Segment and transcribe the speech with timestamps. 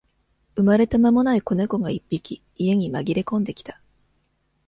[0.55, 3.79] 生まれて間もない子猫が一匹、家に紛れ込んできた。